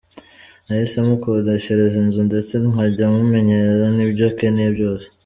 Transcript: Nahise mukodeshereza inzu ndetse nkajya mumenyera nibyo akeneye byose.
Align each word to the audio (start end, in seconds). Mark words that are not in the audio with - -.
Nahise 0.65 0.97
mukodeshereza 1.07 1.95
inzu 2.03 2.21
ndetse 2.29 2.53
nkajya 2.69 3.05
mumenyera 3.15 3.85
nibyo 3.95 4.25
akeneye 4.31 4.69
byose. 4.77 5.07